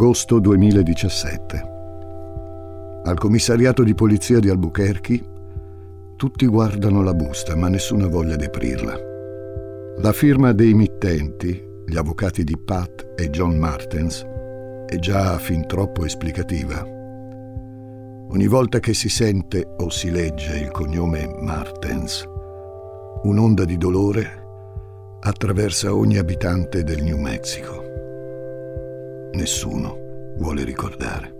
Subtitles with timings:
[0.00, 1.62] Agosto 2017.
[3.02, 5.20] Al commissariato di polizia di Albuquerque
[6.14, 8.96] tutti guardano la busta, ma nessuno ha voglia di aprirla.
[10.00, 14.24] La firma dei mittenti, gli avvocati di Pat e John Martens,
[14.86, 16.80] è già fin troppo esplicativa.
[18.30, 22.24] Ogni volta che si sente o si legge il cognome Martens,
[23.24, 24.46] un'onda di dolore
[25.22, 27.87] attraversa ogni abitante del New Mexico.
[29.32, 31.34] Nessuno vuole ricordare.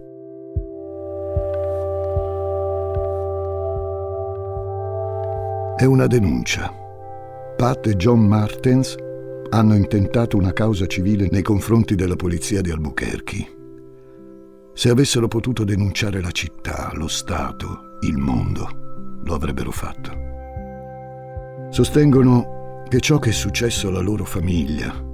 [5.77, 6.73] È una denuncia.
[7.57, 8.95] Pat e John Martens
[9.51, 13.57] hanno intentato una causa civile nei confronti della polizia di Albuquerque.
[14.75, 20.11] Se avessero potuto denunciare la città, lo Stato, il mondo, lo avrebbero fatto.
[21.71, 25.07] Sostengono che ciò che è successo alla loro famiglia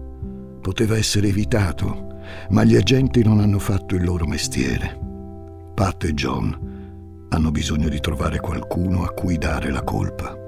[0.61, 2.14] poteva essere evitato,
[2.51, 4.99] ma gli agenti non hanno fatto il loro mestiere.
[5.75, 10.43] Pat e John hanno bisogno di trovare qualcuno a cui dare la colpa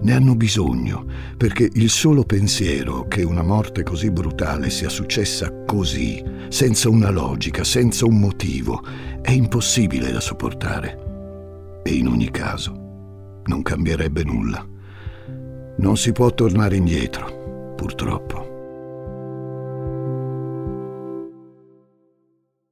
[0.00, 1.04] ne hanno bisogno,
[1.36, 7.64] perché il solo pensiero che una morte così brutale sia successa così, senza una logica,
[7.64, 8.82] senza un motivo,
[9.20, 11.80] è impossibile da sopportare.
[11.82, 14.64] E in ogni caso non cambierebbe nulla.
[15.78, 18.47] Non si può tornare indietro, purtroppo.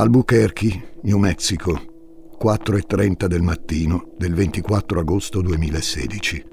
[0.00, 6.44] Albuquerque, New Mexico, 4.30 del mattino del 24 agosto 2016.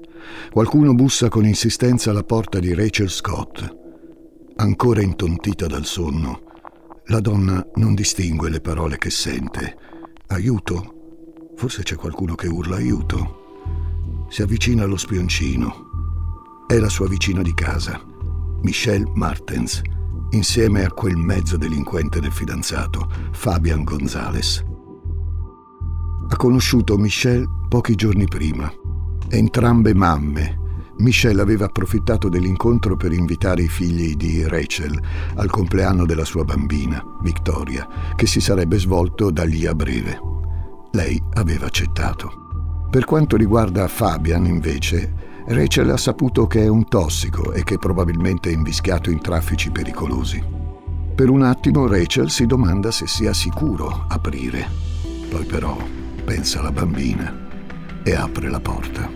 [0.50, 3.84] Qualcuno bussa con insistenza alla porta di Rachel Scott,
[4.58, 6.40] Ancora intontita dal sonno,
[7.08, 9.76] la donna non distingue le parole che sente.
[10.28, 11.52] Aiuto?
[11.56, 14.24] Forse c'è qualcuno che urla aiuto.
[14.30, 16.64] Si avvicina allo spioncino.
[16.66, 18.02] È la sua vicina di casa,
[18.62, 19.82] Michelle Martens,
[20.30, 24.64] insieme a quel mezzo delinquente del fidanzato, Fabian Gonzales.
[26.28, 28.72] Ha conosciuto Michelle pochi giorni prima.
[29.28, 30.64] Entrambe mamme,
[30.98, 34.98] Michelle aveva approfittato dell'incontro per invitare i figli di Rachel
[35.34, 40.18] al compleanno della sua bambina, Victoria, che si sarebbe svolto da lì a breve.
[40.92, 42.88] Lei aveva accettato.
[42.88, 48.50] Per quanto riguarda Fabian, invece, Rachel ha saputo che è un tossico e che probabilmente
[48.50, 50.42] è invischiato in traffici pericolosi.
[51.14, 54.68] Per un attimo Rachel si domanda se sia sicuro aprire.
[55.30, 55.76] Poi però
[56.24, 57.32] pensa alla bambina
[58.02, 59.08] e apre la porta.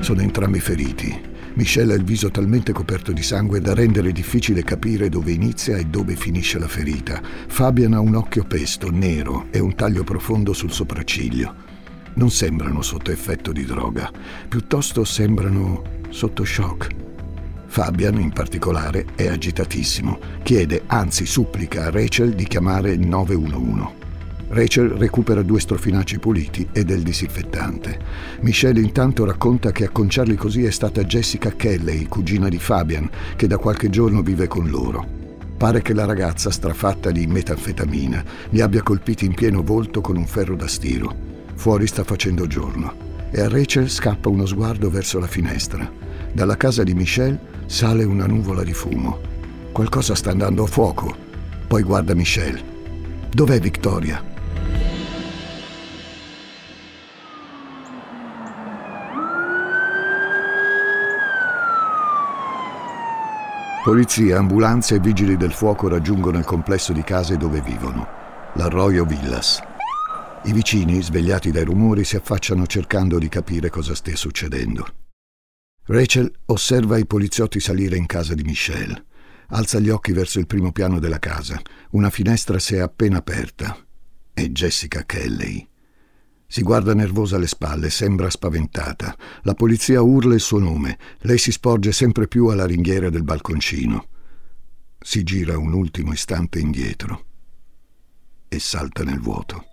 [0.00, 1.29] Sono entrambi feriti.
[1.54, 5.84] Michelle ha il viso talmente coperto di sangue da rendere difficile capire dove inizia e
[5.84, 7.20] dove finisce la ferita.
[7.48, 11.68] Fabian ha un occhio pesto, nero e un taglio profondo sul sopracciglio.
[12.14, 14.10] Non sembrano sotto effetto di droga,
[14.48, 16.88] piuttosto sembrano sotto shock.
[17.66, 20.18] Fabian, in particolare, è agitatissimo.
[20.42, 23.99] Chiede, anzi supplica a Rachel di chiamare il 911.
[24.52, 27.98] Rachel recupera due strofinacci puliti e del disinfettante.
[28.40, 33.46] Michelle intanto racconta che a conciarli così è stata Jessica Kelley, cugina di Fabian, che
[33.46, 35.18] da qualche giorno vive con loro.
[35.56, 40.26] Pare che la ragazza, strafatta di metanfetamina, li abbia colpiti in pieno volto con un
[40.26, 41.14] ferro da stiro.
[41.54, 45.88] Fuori sta facendo giorno e a Rachel scappa uno sguardo verso la finestra.
[46.32, 49.20] Dalla casa di Michelle sale una nuvola di fumo.
[49.70, 51.14] Qualcosa sta andando a fuoco.
[51.68, 52.60] Poi guarda Michelle.
[53.30, 54.29] Dov'è Victoria?
[63.90, 68.06] Polizia, ambulanze e vigili del fuoco raggiungono il complesso di case dove vivono,
[68.54, 69.60] l'Arroyo Villas.
[70.44, 74.86] I vicini, svegliati dai rumori, si affacciano cercando di capire cosa stia succedendo.
[75.86, 79.06] Rachel osserva i poliziotti salire in casa di Michelle.
[79.48, 81.60] Alza gli occhi verso il primo piano della casa.
[81.90, 83.76] Una finestra si è appena aperta.
[84.32, 85.69] È Jessica Kelley.
[86.52, 89.16] Si guarda nervosa alle spalle, sembra spaventata.
[89.42, 90.98] La polizia urla il suo nome.
[91.18, 94.08] Lei si sporge sempre più alla ringhiera del balconcino.
[94.98, 97.24] Si gira un ultimo istante indietro
[98.48, 99.64] e salta nel vuoto.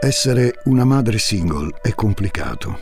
[0.00, 2.80] Essere una madre single è complicato.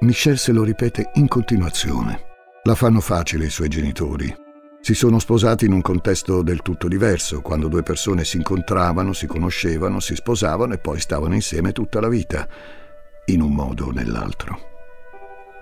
[0.00, 2.24] Michelle se lo ripete in continuazione.
[2.64, 4.45] La fanno facile i suoi genitori.
[4.86, 9.26] Si sono sposati in un contesto del tutto diverso, quando due persone si incontravano, si
[9.26, 12.46] conoscevano, si sposavano e poi stavano insieme tutta la vita,
[13.24, 14.60] in un modo o nell'altro.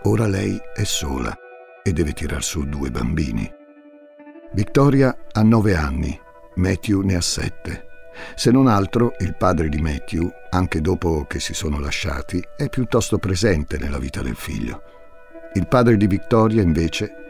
[0.03, 1.35] Ora lei è sola
[1.83, 3.51] e deve tirar su due bambini.
[4.53, 6.21] Victoria ha nove anni,
[6.57, 7.87] Matthew ne ha sette.
[8.35, 13.17] Se non altro, il padre di Matthew, anche dopo che si sono lasciati, è piuttosto
[13.17, 14.83] presente nella vita del figlio.
[15.55, 17.24] Il padre di Victoria, invece,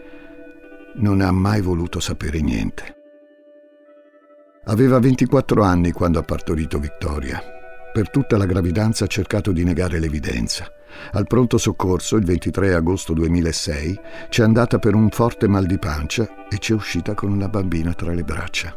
[0.97, 2.97] non ha mai voluto sapere niente.
[4.67, 7.41] Aveva 24 anni quando ha partorito Victoria.
[7.93, 10.67] Per tutta la gravidanza ha cercato di negare l'evidenza.
[11.13, 16.47] Al pronto soccorso, il 23 agosto 2006, c'è andata per un forte mal di pancia
[16.49, 18.77] e c'è uscita con una bambina tra le braccia.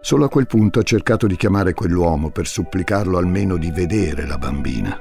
[0.00, 4.38] Solo a quel punto ha cercato di chiamare quell'uomo per supplicarlo almeno di vedere la
[4.38, 4.98] bambina.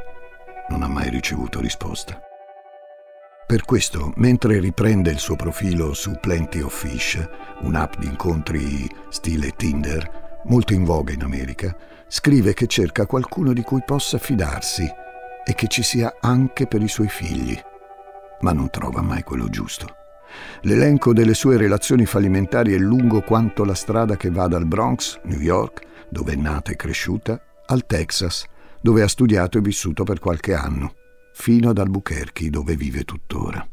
[0.70, 2.29] Non ha mai ricevuto risposta.
[3.50, 7.28] Per questo, mentre riprende il suo profilo su Plenty of Fish,
[7.62, 11.76] un'app di incontri stile Tinder, molto in voga in America,
[12.08, 14.88] scrive che cerca qualcuno di cui possa fidarsi
[15.44, 17.60] e che ci sia anche per i suoi figli,
[18.42, 19.96] ma non trova mai quello giusto.
[20.62, 25.40] L'elenco delle sue relazioni fallimentari è lungo quanto la strada che va dal Bronx, New
[25.40, 28.46] York, dove è nata e cresciuta, al Texas,
[28.80, 30.94] dove ha studiato e vissuto per qualche anno,
[31.42, 33.66] fino ad Albuquerque, dove vive tuttora.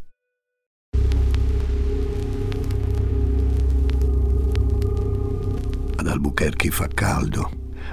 [5.96, 7.50] Ad Albuquerque fa caldo,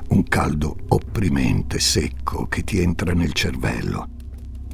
[0.10, 4.10] un caldo opprimente, secco, che ti entra nel cervello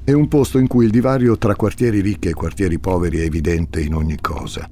[0.03, 3.79] è un posto in cui il divario tra quartieri ricchi e quartieri poveri è evidente
[3.79, 4.67] in ogni cosa.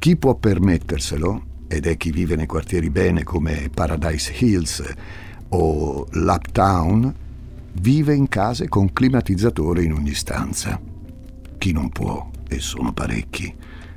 [0.00, 4.82] Chi può permetterselo, ed è chi vive nei quartieri bene come Paradise Hills
[5.50, 7.14] o l'Uptown,
[7.74, 10.80] vive in case con climatizzatore in ogni stanza.
[11.58, 13.54] Chi non può, e sono parecchi,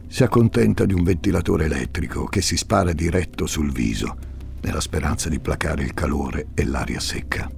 [0.07, 4.15] si accontenta di un ventilatore elettrico che si spara diretto sul viso,
[4.61, 7.49] nella speranza di placare il calore e l'aria secca.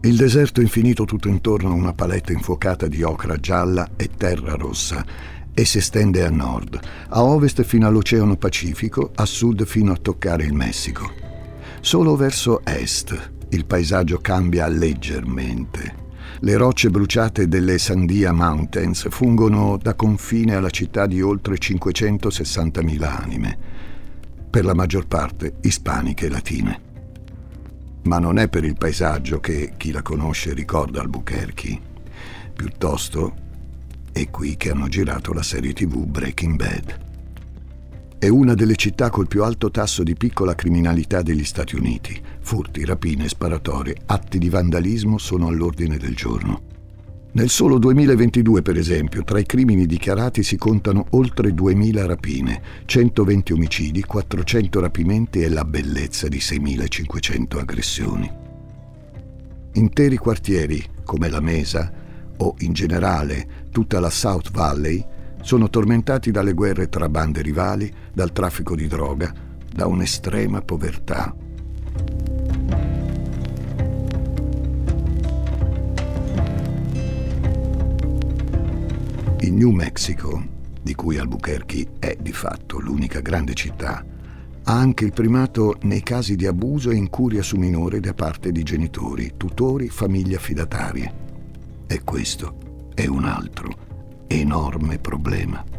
[0.00, 5.04] Il deserto infinito tutto intorno a una paletta infuocata di ocra gialla e terra rossa
[5.52, 6.78] e si estende a nord,
[7.08, 11.10] a ovest fino all'Oceano Pacifico, a sud fino a toccare il Messico.
[11.80, 16.04] Solo verso est il paesaggio cambia leggermente.
[16.40, 23.58] Le rocce bruciate delle Sandia Mountains fungono da confine alla città di oltre 560.000 anime,
[24.50, 26.86] per la maggior parte ispaniche e latine
[28.06, 31.78] ma non è per il paesaggio che chi la conosce ricorda Albuquerque.
[32.54, 33.34] Piuttosto
[34.12, 37.04] è qui che hanno girato la serie tv Breaking Bad.
[38.18, 42.22] È una delle città col più alto tasso di piccola criminalità degli Stati Uniti.
[42.46, 46.62] Furti, rapine, sparatorie, atti di vandalismo sono all'ordine del giorno.
[47.32, 53.52] Nel solo 2022, per esempio, tra i crimini dichiarati si contano oltre 2.000 rapine, 120
[53.52, 58.30] omicidi, 400 rapimenti e la bellezza di 6.500 aggressioni.
[59.72, 61.92] Interi quartieri, come la Mesa,
[62.36, 65.04] o in generale tutta la South Valley,
[65.42, 69.34] sono tormentati dalle guerre tra bande rivali, dal traffico di droga,
[69.68, 71.34] da un'estrema povertà
[79.46, 80.44] Il New Mexico,
[80.82, 84.04] di cui Albuquerque è di fatto l'unica grande città,
[84.64, 88.64] ha anche il primato nei casi di abuso e incuria su minore da parte di
[88.64, 91.14] genitori, tutori, famiglie affidatarie.
[91.86, 95.75] E questo è un altro enorme problema.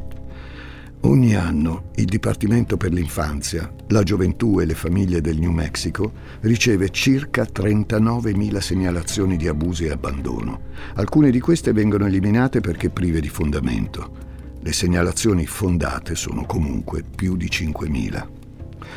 [1.08, 6.12] Ogni anno il Dipartimento per l'infanzia, la gioventù e le famiglie del New Mexico
[6.42, 10.64] riceve circa 39.000 segnalazioni di abuso e abbandono.
[10.96, 14.12] Alcune di queste vengono eliminate perché prive di fondamento.
[14.60, 18.28] Le segnalazioni fondate sono comunque più di 5.000.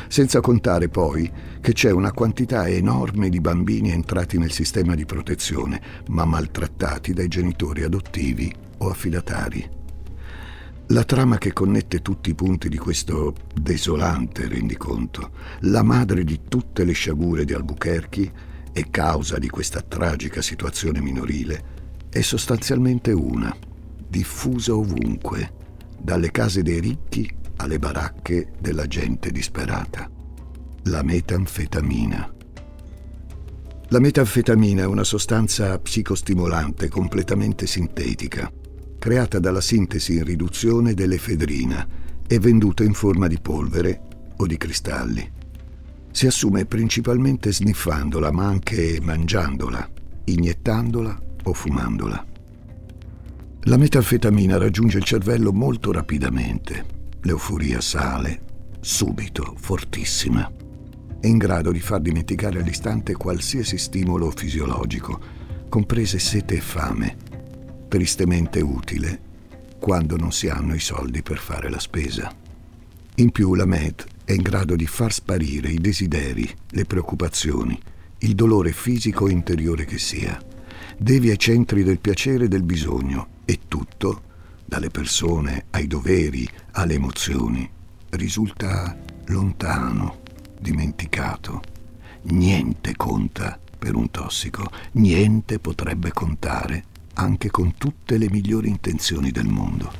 [0.09, 5.81] Senza contare poi che c'è una quantità enorme di bambini entrati nel sistema di protezione,
[6.09, 9.79] ma maltrattati dai genitori adottivi o affidatari.
[10.91, 15.31] La trama che connette tutti i punti di questo desolante rendiconto,
[15.61, 18.31] la madre di tutte le sciagure di Albuquerque
[18.73, 21.63] e causa di questa tragica situazione minorile,
[22.09, 23.55] è sostanzialmente una,
[24.05, 25.53] diffusa ovunque,
[25.97, 30.09] dalle case dei ricchi alle baracche della gente disperata.
[30.83, 32.33] La metanfetamina.
[33.87, 38.51] La metanfetamina è una sostanza psicostimolante completamente sintetica
[39.01, 41.87] creata dalla sintesi in riduzione dell'efedrina
[42.27, 43.99] e venduta in forma di polvere
[44.37, 45.27] o di cristalli.
[46.11, 49.89] Si assume principalmente sniffandola, ma anche mangiandola.
[50.25, 52.23] iniettandola o fumandola.
[53.61, 56.85] La metanfetamina raggiunge il cervello molto rapidamente.
[57.21, 58.43] L'euforia sale,
[58.81, 60.47] subito, fortissima.
[61.19, 65.19] È in grado di far dimenticare all'istante qualsiasi stimolo fisiologico,
[65.69, 67.29] comprese sete e fame,
[67.91, 69.19] tristemente utile
[69.77, 72.33] quando non si hanno i soldi per fare la spesa.
[73.15, 77.77] In più la MET è in grado di far sparire i desideri, le preoccupazioni,
[78.19, 80.41] il dolore fisico e interiore che sia.
[80.97, 84.21] Devi ai centri del piacere e del bisogno e tutto,
[84.63, 87.69] dalle persone ai doveri alle emozioni,
[88.11, 90.21] risulta lontano,
[90.57, 91.61] dimenticato.
[92.21, 99.47] Niente conta per un tossico, niente potrebbe contare anche con tutte le migliori intenzioni del
[99.47, 99.91] mondo.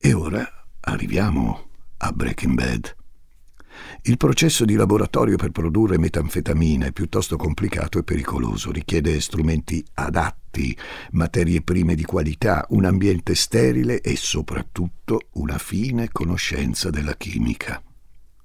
[0.00, 0.46] E ora
[0.80, 1.68] arriviamo
[1.98, 2.96] a Breaking Bad.
[4.02, 10.76] Il processo di laboratorio per produrre metanfetamina è piuttosto complicato e pericoloso, richiede strumenti adatti,
[11.12, 17.82] materie prime di qualità, un ambiente sterile e soprattutto una fine conoscenza della chimica.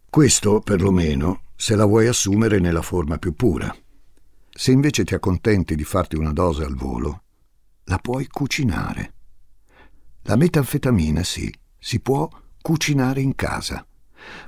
[0.09, 3.75] Questo, perlomeno, se la vuoi assumere nella forma più pura.
[4.55, 7.23] Se invece ti accontenti di farti una dose al volo,
[7.85, 9.13] la puoi cucinare.
[10.23, 12.29] La metanfetamina, sì, si può
[12.61, 13.85] cucinare in casa.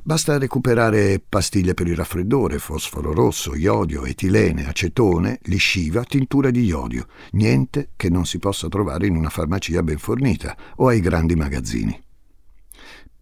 [0.03, 7.07] Basta recuperare pastiglie per il raffreddore, fosforo rosso, iodio, etilene, acetone, lisciva, tintura di iodio.
[7.31, 12.01] Niente che non si possa trovare in una farmacia ben fornita o ai grandi magazzini.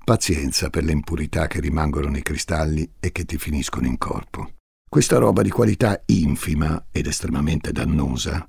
[0.04, 4.52] Pazienza per le impurità che rimangono nei cristalli e che ti finiscono in corpo.
[4.94, 8.48] Questa roba di qualità infima ed estremamente dannosa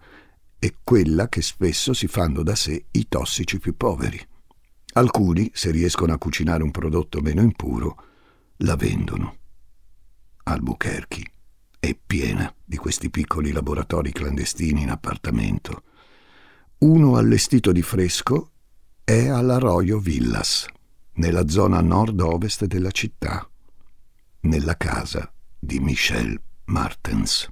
[0.59, 4.21] è quella che spesso si fanno da sé i tossici più poveri.
[4.93, 7.97] Alcuni, se riescono a cucinare un prodotto meno impuro,
[8.59, 9.37] la vendono.
[10.43, 11.23] Albuquerque
[11.81, 15.85] è piena di questi piccoli laboratori clandestini in appartamento.
[16.81, 18.51] Uno allestito di fresco
[19.03, 20.67] è all'Arroyo Villas,
[21.15, 23.49] nella zona nord-ovest della città,
[24.41, 25.34] nella casa
[25.65, 27.49] di Michel Martens.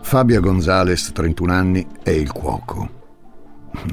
[0.00, 2.88] Fabia Gonzales, 31 anni, è il cuoco.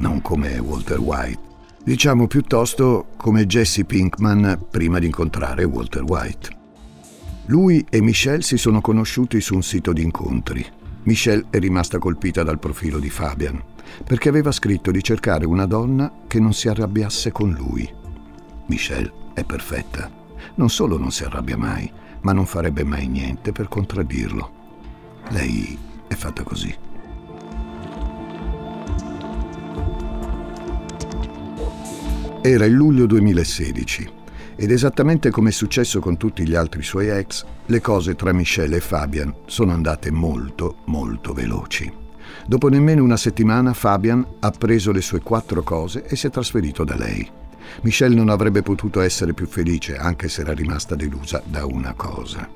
[0.00, 1.40] Non come Walter White.
[1.84, 6.56] Diciamo piuttosto come Jesse Pinkman prima di incontrare Walter White.
[7.46, 10.64] Lui e Michelle si sono conosciuti su un sito di incontri.
[11.02, 13.62] Michelle è rimasta colpita dal profilo di Fabian,
[14.04, 17.88] perché aveva scritto di cercare una donna che non si arrabbiasse con lui.
[18.66, 20.10] Michelle è perfetta.
[20.54, 21.90] Non solo non si arrabbia mai,
[22.20, 24.50] ma non farebbe mai niente per contraddirlo.
[25.30, 26.74] Lei è fatta così.
[32.40, 34.16] Era il luglio 2016
[34.56, 38.76] ed esattamente come è successo con tutti gli altri suoi ex, le cose tra Michelle
[38.76, 42.06] e Fabian sono andate molto, molto veloci.
[42.48, 46.82] Dopo nemmeno una settimana Fabian ha preso le sue quattro cose e si è trasferito
[46.82, 47.30] da lei.
[47.82, 52.48] Michelle non avrebbe potuto essere più felice anche se era rimasta delusa da una cosa.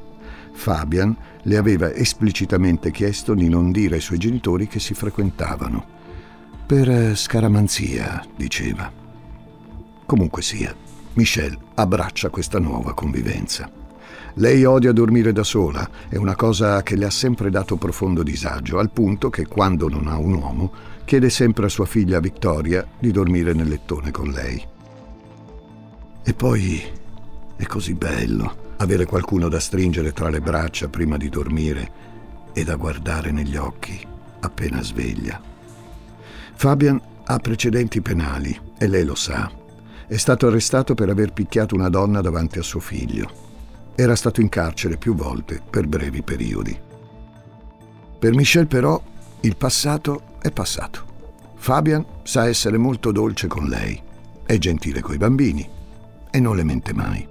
[0.55, 5.85] Fabian le aveva esplicitamente chiesto di non dire ai suoi genitori che si frequentavano.
[6.65, 8.91] Per eh, scaramanzia, diceva.
[10.07, 10.75] Comunque sia,
[11.13, 13.82] Michelle abbraccia questa nuova convivenza.
[14.35, 18.79] Lei odia dormire da sola, è una cosa che le ha sempre dato profondo disagio,
[18.79, 20.73] al punto che quando non ha un uomo
[21.05, 24.65] chiede sempre a sua figlia Victoria di dormire nel lettone con lei.
[26.25, 26.83] E poi
[27.57, 31.91] è così bello avere qualcuno da stringere tra le braccia prima di dormire
[32.53, 34.01] e da guardare negli occhi
[34.41, 35.41] appena sveglia.
[36.55, 39.51] Fabian ha precedenti penali e lei lo sa.
[40.07, 43.42] È stato arrestato per aver picchiato una donna davanti a suo figlio.
[44.03, 46.77] Era stato in carcere più volte per brevi periodi.
[48.19, 49.01] Per Michel però
[49.43, 51.07] il passato è passato.
[51.55, 54.03] Fabian sa essere molto dolce con lei,
[54.45, 55.69] è gentile coi bambini
[56.33, 57.25] e non le mente mai.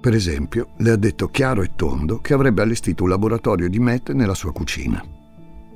[0.00, 4.12] Per esempio, le ha detto chiaro e tondo che avrebbe allestito un laboratorio di Matt
[4.12, 5.04] nella sua cucina.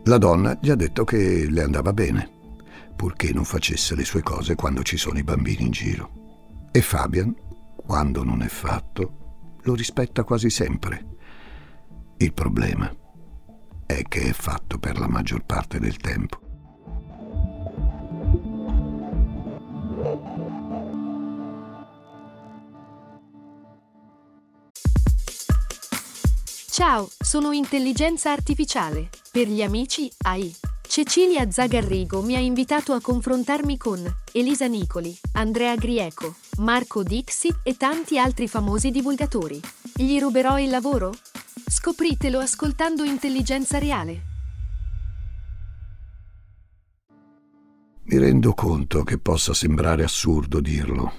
[0.05, 2.27] La donna gli ha detto che le andava bene,
[2.97, 6.11] purché non facesse le sue cose quando ci sono i bambini in giro.
[6.73, 7.37] E Fabian,
[7.85, 9.18] quando non è fatto,
[9.69, 11.05] lo rispetta quasi sempre.
[12.17, 12.91] Il problema
[13.85, 16.41] è che è fatto per la maggior parte del tempo.
[26.71, 29.11] Ciao, sono intelligenza artificiale.
[29.31, 30.68] Per gli amici AI.
[30.89, 34.03] Cecilia Zagarrigo mi ha invitato a confrontarmi con
[34.33, 39.61] Elisa Nicoli, Andrea Grieco, Marco Dixi e tanti altri famosi divulgatori.
[39.95, 41.13] Gli ruberò il lavoro?
[41.69, 44.23] Scopritelo ascoltando Intelligenza Reale.
[48.05, 51.13] Mi rendo conto che possa sembrare assurdo dirlo,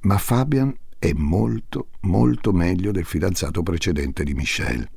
[0.00, 4.90] ma Fabian è molto, molto meglio del fidanzato precedente di Michelle,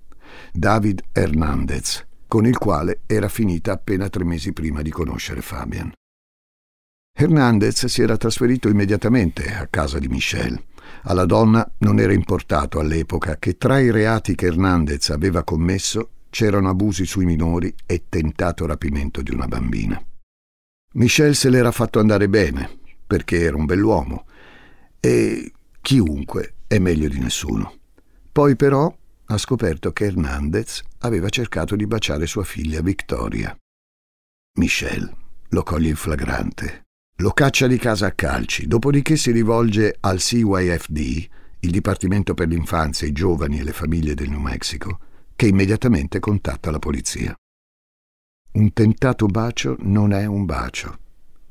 [0.52, 5.92] David Hernandez, con il quale era finita appena tre mesi prima di conoscere Fabian.
[7.18, 10.66] Hernandez si era trasferito immediatamente a casa di Michelle.
[11.04, 16.70] Alla donna non era importato all'epoca che tra i reati che Hernandez aveva commesso c'erano
[16.70, 20.04] abusi sui minori e tentato rapimento di una bambina.
[20.96, 22.70] Michel se l'era fatto andare bene,
[23.08, 24.26] perché era un bell'uomo,
[25.00, 27.74] e chiunque è meglio di nessuno.
[28.32, 28.94] Poi però
[29.26, 33.56] ha scoperto che Hernandez aveva cercato di baciare sua figlia Victoria.
[34.58, 35.14] Michel
[35.50, 36.86] lo coglie in flagrante,
[37.20, 41.28] lo caccia di casa a calci, dopodiché si rivolge al CYFD,
[41.60, 45.00] il Dipartimento per l'Infanzia, i giovani e le famiglie del New Mexico,
[45.36, 47.36] che immediatamente contatta la polizia.
[48.54, 51.00] Un tentato bacio non è un bacio,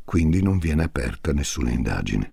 [0.05, 2.33] quindi non viene aperta nessuna indagine.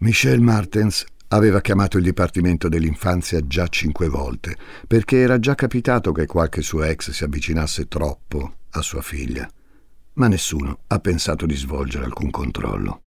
[0.00, 6.26] Michelle Martens aveva chiamato il Dipartimento dell'Infanzia già cinque volte, perché era già capitato che
[6.26, 9.48] qualche suo ex si avvicinasse troppo a sua figlia,
[10.14, 13.00] ma nessuno ha pensato di svolgere alcun controllo.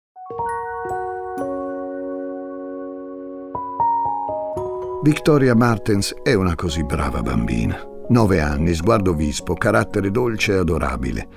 [5.03, 7.79] Victoria Martens è una così brava bambina.
[8.09, 11.27] Nove anni, sguardo vispo, carattere dolce e adorabile.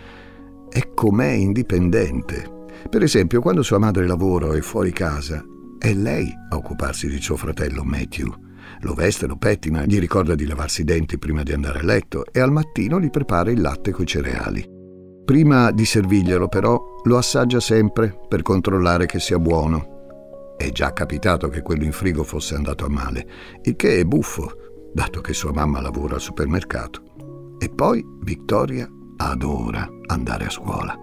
[0.70, 2.66] E com'è indipendente.
[2.88, 5.44] Per esempio, quando sua madre lavora è fuori casa,
[5.78, 8.32] è lei a occuparsi di suo fratello Matthew.
[8.80, 12.25] Lo veste, lo pettina, gli ricorda di lavarsi i denti prima di andare a letto
[12.30, 14.76] e al mattino gli prepara il latte coi cereali.
[15.25, 20.55] Prima di servirglielo, però, lo assaggia sempre per controllare che sia buono.
[20.57, 23.26] È già capitato che quello in frigo fosse andato a male,
[23.62, 27.57] il che è buffo, dato che sua mamma lavora al supermercato.
[27.59, 30.96] E poi Vittoria adora andare a scuola.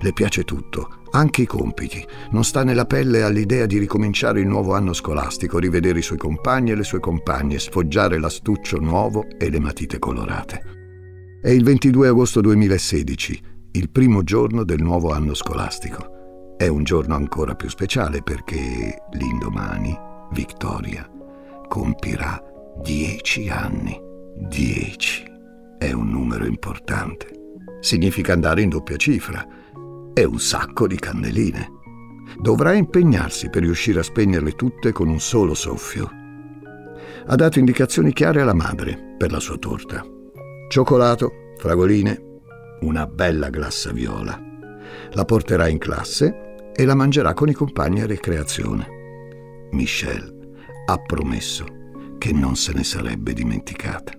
[0.00, 2.04] Le piace tutto, anche i compiti.
[2.30, 6.72] Non sta nella pelle all'idea di ricominciare il nuovo anno scolastico, rivedere i suoi compagni
[6.72, 10.62] e le sue compagne, sfoggiare l'astuccio nuovo e le matite colorate.
[11.40, 16.54] È il 22 agosto 2016, il primo giorno del nuovo anno scolastico.
[16.56, 19.96] È un giorno ancora più speciale perché l'indomani
[20.32, 21.08] Vittoria
[21.68, 22.40] compirà
[22.80, 24.00] Dieci anni.
[24.34, 25.24] Dieci.
[25.78, 27.26] È un numero importante.
[27.80, 29.46] Significa andare in doppia cifra.
[30.14, 31.70] È un sacco di candeline.
[32.38, 36.10] Dovrà impegnarsi per riuscire a spegnerle tutte con un solo soffio.
[37.26, 40.04] Ha dato indicazioni chiare alla madre per la sua torta.
[40.68, 42.40] Cioccolato, fragoline,
[42.80, 44.38] una bella glassa viola.
[45.12, 48.86] La porterà in classe e la mangerà con i compagni a ricreazione.
[49.70, 50.30] Michelle
[50.84, 51.64] ha promesso
[52.18, 54.12] che non se ne sarebbe dimenticata.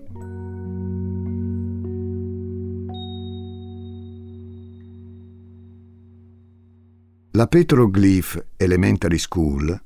[7.36, 9.80] La Petroglyph Elementary School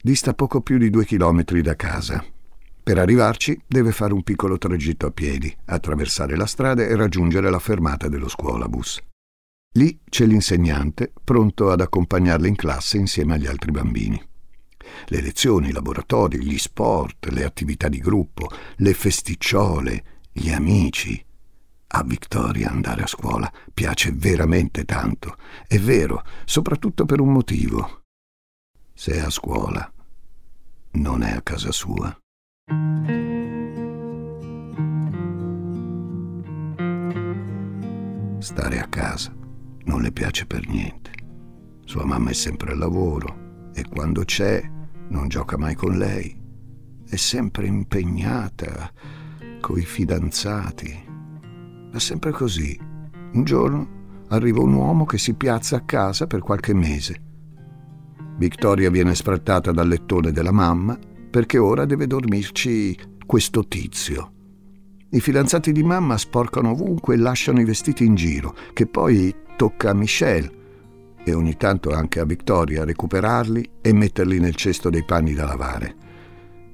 [0.00, 2.24] dista poco più di due chilometri da casa.
[2.82, 7.58] Per arrivarci deve fare un piccolo tragitto a piedi, attraversare la strada e raggiungere la
[7.58, 9.00] fermata dello scuolabus.
[9.74, 14.30] Lì c'è l'insegnante pronto ad accompagnarla in classe insieme agli altri bambini
[15.06, 21.22] le lezioni, i laboratori, gli sport, le attività di gruppo, le festicciole, gli amici.
[21.94, 25.36] A Vittoria andare a scuola piace veramente tanto.
[25.66, 28.04] È vero, soprattutto per un motivo.
[28.94, 29.92] Se è a scuola,
[30.92, 32.16] non è a casa sua.
[38.38, 39.34] Stare a casa
[39.84, 41.10] non le piace per niente.
[41.84, 44.62] Sua mamma è sempre al lavoro e quando c'è
[45.08, 46.40] non gioca mai con lei,
[47.06, 48.90] è sempre impegnata
[49.60, 51.11] coi fidanzati.
[51.92, 52.74] È sempre così.
[53.34, 57.20] Un giorno arriva un uomo che si piazza a casa per qualche mese.
[58.38, 60.98] Victoria viene sfrattata dal lettone della mamma
[61.30, 64.32] perché ora deve dormirci questo tizio.
[65.10, 69.90] I fidanzati di mamma sporcano ovunque e lasciano i vestiti in giro, che poi tocca
[69.90, 70.50] a Michelle,
[71.22, 75.94] e ogni tanto anche a Victoria recuperarli e metterli nel cesto dei panni da lavare.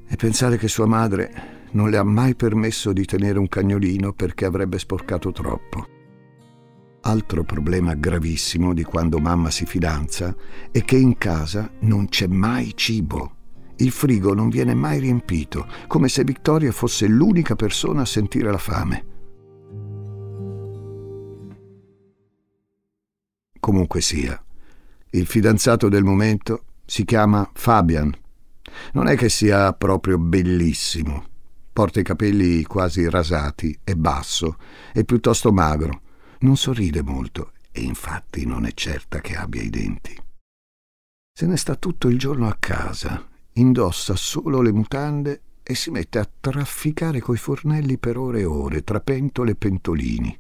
[0.07, 4.45] E pensare che sua madre non le ha mai permesso di tenere un cagnolino perché
[4.45, 5.87] avrebbe sporcato troppo.
[7.03, 10.35] Altro problema gravissimo di quando mamma si fidanza
[10.71, 13.35] è che in casa non c'è mai cibo.
[13.77, 18.59] Il frigo non viene mai riempito, come se Victoria fosse l'unica persona a sentire la
[18.59, 19.07] fame.
[23.61, 24.43] Comunque sia,
[25.11, 28.13] il fidanzato del momento si chiama Fabian.
[28.93, 31.37] Non è che sia proprio bellissimo.
[31.79, 34.57] Porta i capelli quasi rasati, è basso,
[34.93, 36.01] è piuttosto magro,
[36.41, 40.13] non sorride molto e infatti non è certa che abbia i denti.
[41.33, 46.19] Se ne sta tutto il giorno a casa, indossa solo le mutande e si mette
[46.19, 50.37] a trafficare coi fornelli per ore e ore, tra pentole e pentolini.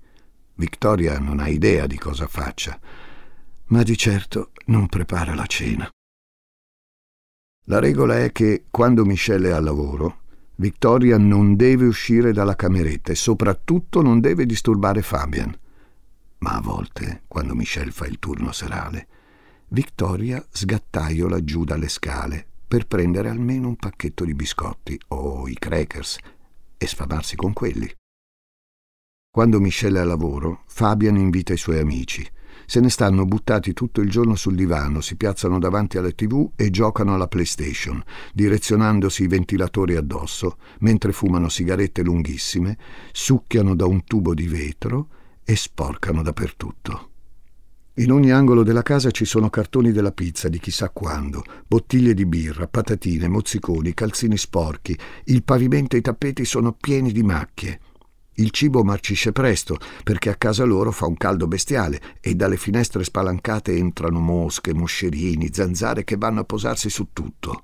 [0.54, 2.76] Victoria non ha idea di cosa faccia,
[3.66, 5.88] ma di certo non prepara la cena.
[7.66, 10.26] La regola è che quando Michelle è al lavoro,
[10.60, 15.56] Victoria non deve uscire dalla cameretta e soprattutto non deve disturbare Fabian.
[16.38, 19.06] Ma a volte, quando Michelle fa il turno serale,
[19.68, 26.18] Victoria sgattaiola giù dalle scale per prendere almeno un pacchetto di biscotti o i crackers
[26.76, 27.88] e sfamarsi con quelli.
[29.30, 32.28] Quando Michelle è a lavoro, Fabian invita i suoi amici
[32.70, 36.68] se ne stanno buttati tutto il giorno sul divano, si piazzano davanti alla tv e
[36.68, 38.02] giocano alla PlayStation,
[38.34, 42.76] direzionandosi i ventilatori addosso, mentre fumano sigarette lunghissime,
[43.10, 45.08] succhiano da un tubo di vetro
[45.44, 47.08] e sporcano dappertutto.
[47.94, 52.26] In ogni angolo della casa ci sono cartoni della pizza di chissà quando, bottiglie di
[52.26, 57.80] birra, patatine, mozziconi, calzini sporchi, il pavimento e i tappeti sono pieni di macchie.
[58.38, 63.02] Il cibo marcisce presto perché a casa loro fa un caldo bestiale e dalle finestre
[63.02, 67.62] spalancate entrano mosche, moscerini, zanzare che vanno a posarsi su tutto.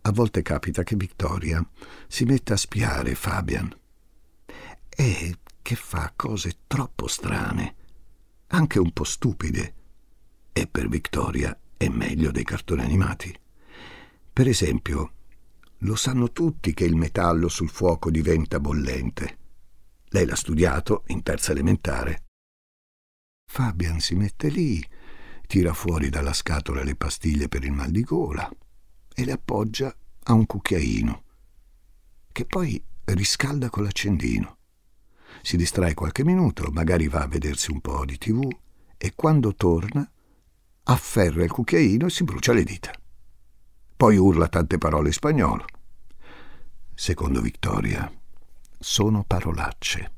[0.00, 1.62] A volte capita che Victoria
[2.06, 3.70] si metta a spiare Fabian
[4.88, 7.74] e che fa cose troppo strane,
[8.48, 9.74] anche un po' stupide.
[10.50, 13.38] E per Victoria è meglio dei cartoni animati.
[14.32, 15.12] Per esempio,
[15.80, 19.44] lo sanno tutti che il metallo sul fuoco diventa bollente
[20.08, 22.24] lei l'ha studiato in terza elementare.
[23.50, 24.84] Fabian si mette lì,
[25.46, 28.48] tira fuori dalla scatola le pastiglie per il mal di gola
[29.14, 31.24] e le appoggia a un cucchiaino,
[32.32, 34.58] che poi riscalda con l'accendino.
[35.42, 38.48] Si distrae qualche minuto, magari va a vedersi un po' di tv
[38.98, 40.10] e quando torna
[40.84, 42.90] afferra il cucchiaino e si brucia le dita.
[43.96, 45.64] Poi urla tante parole in spagnolo.
[46.94, 48.10] Secondo Vittoria,
[48.78, 50.10] sono parolacce.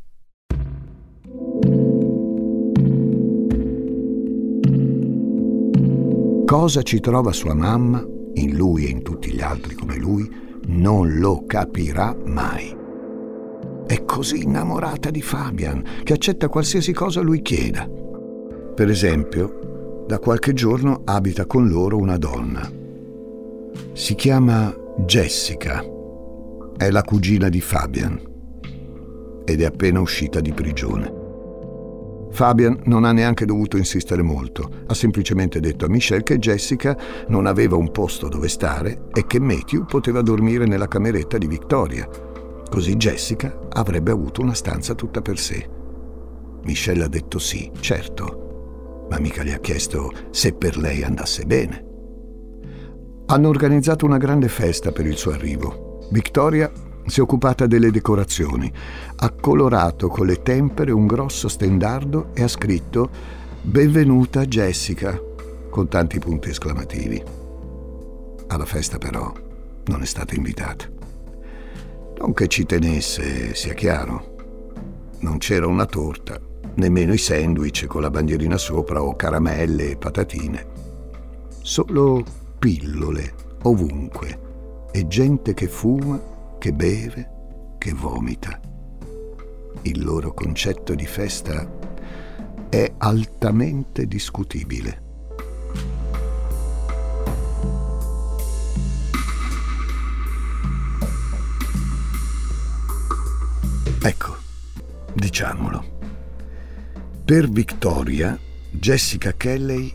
[6.44, 10.28] Cosa ci trova sua mamma, in lui e in tutti gli altri come lui,
[10.68, 12.74] non lo capirà mai.
[13.86, 17.86] È così innamorata di Fabian che accetta qualsiasi cosa lui chieda.
[17.86, 22.70] Per esempio, da qualche giorno abita con loro una donna.
[23.92, 25.84] Si chiama Jessica.
[26.76, 28.36] È la cugina di Fabian
[29.48, 31.26] ed è appena uscita di prigione.
[32.30, 36.96] Fabian non ha neanche dovuto insistere molto, ha semplicemente detto a Michelle che Jessica
[37.28, 42.06] non aveva un posto dove stare e che Matthew poteva dormire nella cameretta di Victoria.
[42.68, 45.66] Così Jessica avrebbe avuto una stanza tutta per sé.
[46.64, 51.86] Michelle ha detto sì, certo, ma mica le ha chiesto se per lei andasse bene.
[53.24, 56.06] Hanno organizzato una grande festa per il suo arrivo.
[56.10, 56.70] Victoria
[57.08, 58.70] si è occupata delle decorazioni,
[59.16, 63.10] ha colorato con le tempere un grosso stendardo e ha scritto
[63.62, 65.20] Benvenuta Jessica,
[65.70, 67.22] con tanti punti esclamativi.
[68.48, 69.32] Alla festa però
[69.86, 70.86] non è stata invitata.
[72.18, 74.36] Non che ci tenesse, sia chiaro.
[75.20, 76.40] Non c'era una torta,
[76.74, 80.66] nemmeno i sandwich con la bandierina sopra o caramelle e patatine.
[81.60, 82.24] Solo
[82.58, 84.46] pillole ovunque
[84.90, 88.60] e gente che fuma che beve, che vomita.
[89.82, 91.66] Il loro concetto di festa
[92.68, 95.06] è altamente discutibile.
[104.02, 104.36] Ecco,
[105.14, 105.96] diciamolo.
[107.24, 108.38] Per Victoria,
[108.70, 109.94] Jessica Kelly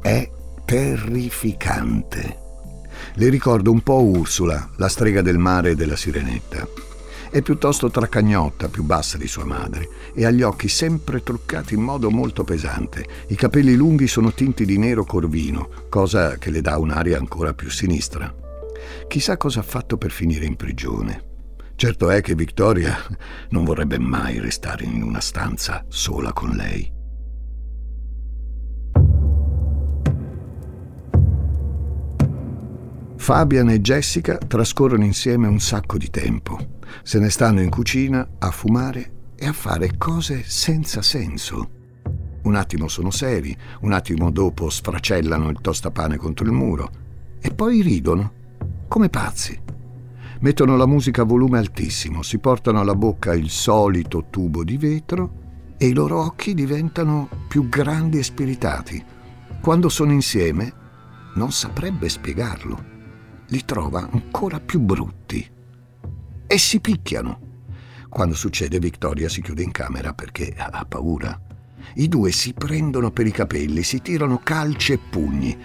[0.00, 0.30] è
[0.64, 2.47] terrificante.
[3.14, 6.66] Le ricordo un po' Ursula, la strega del mare e della sirenetta.
[7.30, 11.82] È piuttosto tracagnotta, più bassa di sua madre, e ha gli occhi sempre truccati in
[11.82, 13.06] modo molto pesante.
[13.28, 17.70] I capelli lunghi sono tinti di nero corvino, cosa che le dà un'aria ancora più
[17.70, 18.34] sinistra.
[19.08, 21.24] Chissà cosa ha fatto per finire in prigione.
[21.76, 22.96] Certo è che Victoria
[23.50, 26.97] non vorrebbe mai restare in una stanza sola con lei.
[33.18, 36.76] Fabian e Jessica trascorrono insieme un sacco di tempo.
[37.02, 41.70] Se ne stanno in cucina a fumare e a fare cose senza senso.
[42.44, 46.90] Un attimo sono seri, un attimo dopo sfracellano il tostapane contro il muro
[47.40, 48.32] e poi ridono,
[48.88, 49.60] come pazzi.
[50.40, 55.74] Mettono la musica a volume altissimo, si portano alla bocca il solito tubo di vetro
[55.76, 59.04] e i loro occhi diventano più grandi e spiritati.
[59.60, 60.72] Quando sono insieme
[61.34, 62.96] non saprebbe spiegarlo.
[63.50, 65.48] Li trova ancora più brutti.
[66.46, 67.40] E si picchiano.
[68.08, 71.40] Quando succede Vittoria si chiude in camera perché ha paura.
[71.94, 75.56] I due si prendono per i capelli, si tirano calci e pugni.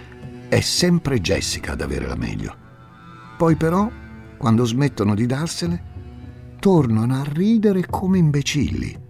[0.48, 2.56] È sempre Jessica ad avere la meglio.
[3.36, 3.90] Poi però,
[4.38, 5.92] quando smettono di darsene,
[6.58, 9.02] tornano a ridere come imbecilli.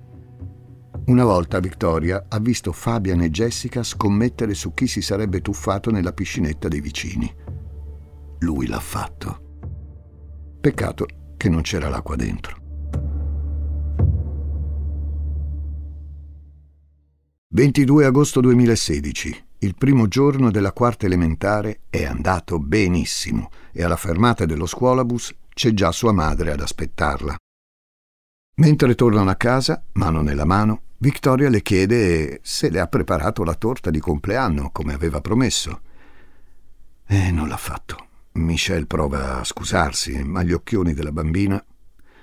[1.06, 6.12] Una volta Victoria ha visto Fabian e Jessica scommettere su chi si sarebbe tuffato nella
[6.12, 7.32] piscinetta dei vicini.
[8.44, 9.40] Lui l'ha fatto.
[10.61, 11.07] Peccato
[11.38, 12.61] che non c'era l'acqua dentro.
[17.48, 19.44] 22 agosto 2016.
[19.61, 25.72] Il primo giorno della quarta elementare è andato benissimo e alla fermata dello scuolabus c'è
[25.72, 27.35] già sua madre ad aspettarla.
[28.57, 33.54] Mentre tornano a casa, mano nella mano, Victoria le chiede se le ha preparato la
[33.54, 35.80] torta di compleanno come aveva promesso.
[37.07, 38.12] E non l'ha fatto.
[38.35, 41.64] Michelle prova a scusarsi, ma gli occhioni della bambina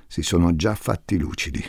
[0.07, 1.63] si sono già fatti lucidi.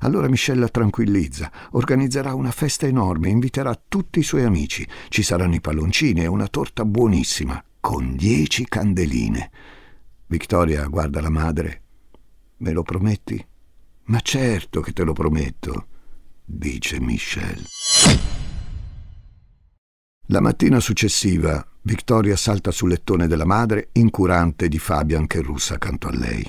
[0.00, 5.54] Allora Michelle la tranquillizza, organizzerà una festa enorme, inviterà tutti i suoi amici, ci saranno
[5.54, 9.50] i palloncini e una torta buonissima, con dieci candeline.
[10.26, 11.82] Victoria guarda la madre.
[12.58, 13.44] Me lo prometti?
[14.04, 15.86] Ma certo che te lo prometto,
[16.44, 17.64] dice Michelle.
[20.28, 26.08] La mattina successiva, Victoria salta sul lettone della madre, incurante di Fabian che russa accanto
[26.08, 26.42] a lei.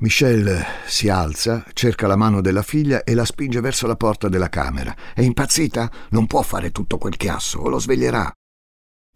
[0.00, 4.50] Michelle si alza, cerca la mano della figlia e la spinge verso la porta della
[4.50, 4.94] camera.
[5.14, 5.90] È impazzita?
[6.10, 8.30] Non può fare tutto quel chiasso, o lo sveglierà.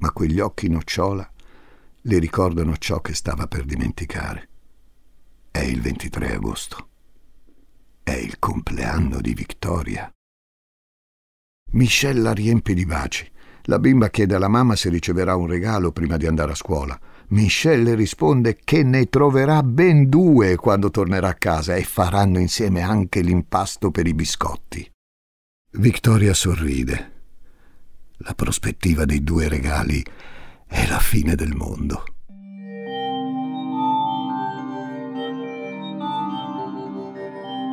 [0.00, 1.30] Ma quegli occhi nocciola
[2.00, 4.48] le ricordano ciò che stava per dimenticare.
[5.50, 6.88] È il 23 agosto.
[8.02, 10.10] È il compleanno di Victoria.
[11.72, 13.30] Michelle la riempie di baci.
[13.66, 16.98] La bimba chiede alla mamma se riceverà un regalo prima di andare a scuola.
[17.28, 23.20] Michelle risponde che ne troverà ben due quando tornerà a casa e faranno insieme anche
[23.20, 24.90] l'impasto per i biscotti.
[25.74, 27.10] Victoria sorride.
[28.18, 30.04] La prospettiva dei due regali
[30.66, 32.04] è la fine del mondo.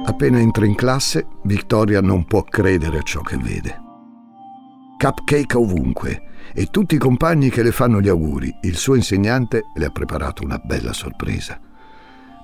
[0.06, 3.88] Appena entra in classe, Victoria non può credere a ciò che vede
[5.00, 8.54] cupcake ovunque e tutti i compagni che le fanno gli auguri.
[8.64, 11.58] Il suo insegnante le ha preparato una bella sorpresa.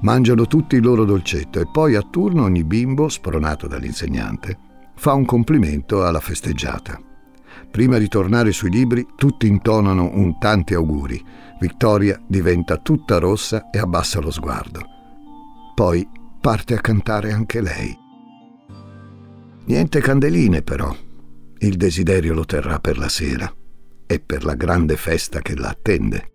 [0.01, 4.57] Mangiano tutti il loro dolcetto e poi a turno ogni bimbo, spronato dall'insegnante,
[4.95, 6.97] fa un complimento alla festeggiata.
[7.69, 11.21] Prima di tornare sui libri, tutti intonano un tanti auguri.
[11.59, 14.81] Vittoria diventa tutta rossa e abbassa lo sguardo.
[15.73, 16.07] Poi
[16.39, 17.93] parte a cantare anche lei.
[19.65, 20.95] Niente candeline però,
[21.65, 23.51] il desiderio lo terrà per la sera
[24.05, 26.31] e per la grande festa che la attende.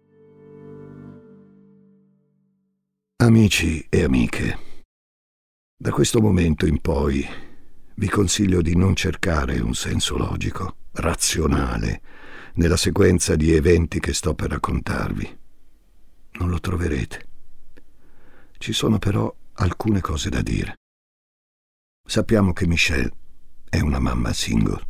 [3.17, 4.59] Amici e amiche,
[5.77, 7.25] da questo momento in poi
[7.95, 12.03] vi consiglio di non cercare un senso logico, razionale,
[12.55, 15.39] nella sequenza di eventi che sto per raccontarvi.
[16.33, 17.27] Non lo troverete.
[18.59, 20.77] Ci sono però alcune cose da dire.
[22.07, 23.13] Sappiamo che Michelle
[23.69, 24.89] è una mamma single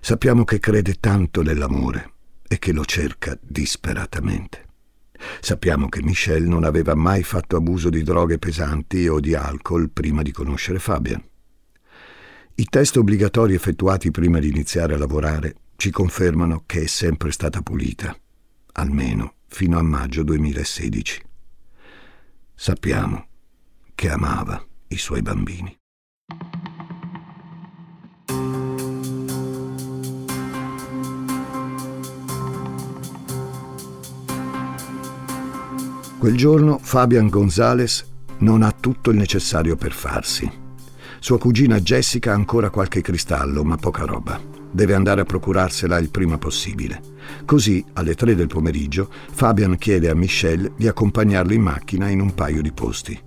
[0.00, 2.12] Sappiamo che crede tanto nell'amore
[2.46, 4.64] e che lo cerca disperatamente.
[5.40, 10.22] Sappiamo che Michelle non aveva mai fatto abuso di droghe pesanti o di alcol prima
[10.22, 11.22] di conoscere Fabian.
[12.58, 17.60] I test obbligatori effettuati prima di iniziare a lavorare ci confermano che è sempre stata
[17.60, 18.16] pulita,
[18.72, 21.22] almeno fino a maggio 2016.
[22.54, 23.26] Sappiamo
[23.94, 25.76] che amava i suoi bambini.
[36.18, 38.04] Quel giorno Fabian Gonzales
[38.38, 40.50] non ha tutto il necessario per farsi.
[41.20, 44.40] Sua cugina Jessica ha ancora qualche cristallo, ma poca roba.
[44.70, 47.02] Deve andare a procurarsela il prima possibile.
[47.44, 52.32] Così, alle tre del pomeriggio, Fabian chiede a Michelle di accompagnarlo in macchina in un
[52.32, 53.20] paio di posti.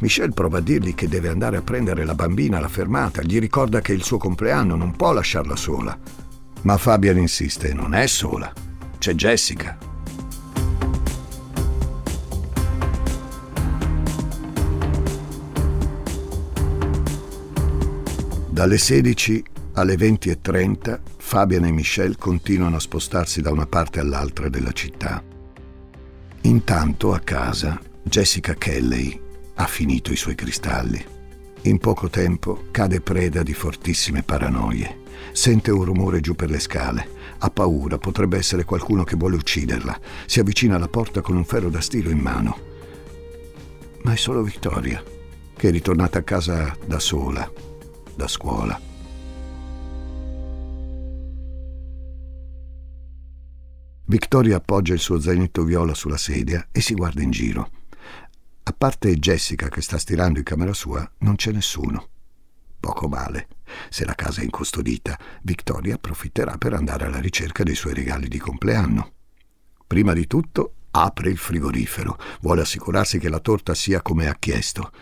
[0.00, 3.80] Michelle prova a dirgli che deve andare a prendere la bambina alla fermata, gli ricorda
[3.80, 5.98] che è il suo compleanno, non può lasciarla sola.
[6.62, 8.52] Ma Fabian insiste, non è sola,
[8.98, 9.92] c'è Jessica.
[18.54, 24.70] Dalle 16 Alle 20.30 Fabian e Michelle continuano a spostarsi da una parte all'altra della
[24.70, 25.20] città.
[26.42, 29.20] Intanto a casa Jessica Kelley
[29.54, 31.04] ha finito i suoi cristalli.
[31.62, 34.98] In poco tempo cade preda di fortissime paranoie.
[35.32, 37.08] Sente un rumore giù per le scale.
[37.38, 39.98] Ha paura, potrebbe essere qualcuno che vuole ucciderla.
[40.26, 42.56] Si avvicina alla porta con un ferro da stiro in mano.
[44.02, 45.02] Ma è solo Victoria,
[45.56, 47.50] che è ritornata a casa da sola,
[48.16, 48.80] da scuola.
[54.06, 57.70] Victoria appoggia il suo zainetto viola sulla sedia e si guarda in giro.
[58.64, 62.08] A parte Jessica che sta stirando in camera sua, non c'è nessuno.
[62.80, 63.48] Poco male.
[63.88, 68.38] Se la casa è incustodita, Victoria approfitterà per andare alla ricerca dei suoi regali di
[68.38, 69.12] compleanno.
[69.86, 74.92] Prima di tutto apre il frigorifero, vuole assicurarsi che la torta sia come ha chiesto.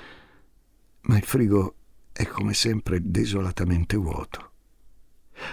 [1.03, 1.75] Ma il frigo
[2.23, 4.51] è come sempre desolatamente vuoto.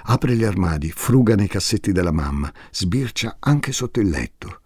[0.04, 4.62] Apre gli armadi, fruga nei cassetti della mamma, sbircia anche sotto il letto.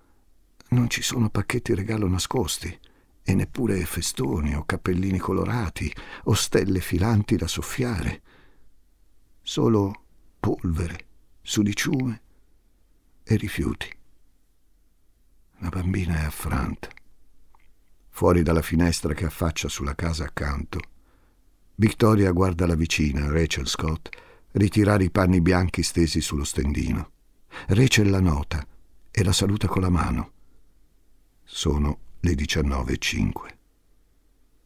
[0.70, 2.78] Non ci sono pacchetti regalo nascosti
[3.24, 5.90] e neppure festoni o cappellini colorati
[6.26, 8.22] o stelle filanti da soffiare.
[9.42, 10.04] Solo
[10.42, 11.06] polvere,
[11.42, 12.22] sudiciume
[13.24, 13.90] e rifiuti.
[15.60, 16.90] La bambina è affranta.
[18.10, 20.92] Fuori dalla finestra che affaccia sulla casa accanto,
[21.76, 24.10] Victoria guarda la vicina, Rachel Scott,
[24.52, 27.12] ritirare i panni bianchi stesi sullo stendino.
[27.68, 28.66] Rachel la nota
[29.10, 30.32] e la saluta con la mano.
[31.44, 33.32] Sono le 19.05.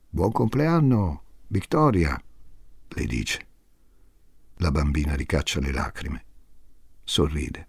[0.09, 2.21] Buon compleanno, Vittoria,
[2.89, 3.47] le dice.
[4.57, 6.25] La bambina ricaccia le lacrime,
[7.03, 7.67] sorride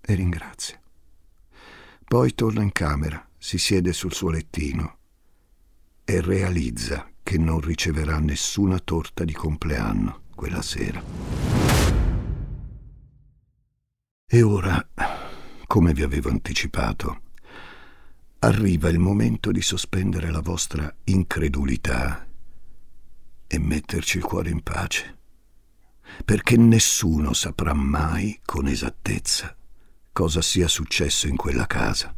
[0.00, 0.80] e ringrazia.
[2.04, 4.98] Poi torna in camera, si siede sul suo lettino
[6.04, 11.02] e realizza che non riceverà nessuna torta di compleanno quella sera.
[14.24, 14.88] E ora,
[15.66, 17.22] come vi avevo anticipato,
[18.38, 22.24] arriva il momento di sospendere la vostra incredulità
[23.48, 25.18] e metterci il cuore in pace,
[26.24, 29.52] perché nessuno saprà mai con esattezza
[30.12, 32.14] cosa sia successo in quella casa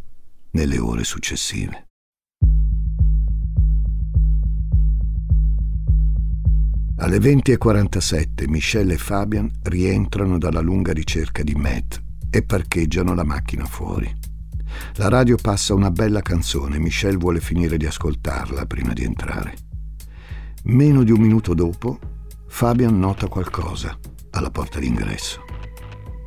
[0.51, 1.88] nelle ore successive.
[7.01, 13.65] Alle 20.47 Michelle e Fabian rientrano dalla lunga ricerca di Matt e parcheggiano la macchina
[13.67, 14.13] fuori.
[14.95, 19.55] La radio passa una bella canzone, Michelle vuole finire di ascoltarla prima di entrare.
[20.65, 22.01] Meno di un minuto dopo,
[22.49, 23.97] Fabian nota qualcosa
[24.31, 25.45] alla porta d'ingresso.